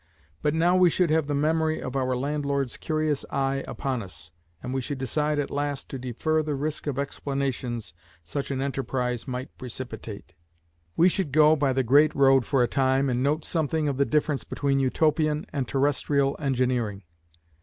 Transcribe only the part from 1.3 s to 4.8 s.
memory of our landlord's curious eye upon us, and